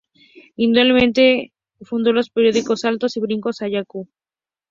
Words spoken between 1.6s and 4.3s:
fundó los periódicos "Saltos y Brincos" y "Ayacucho".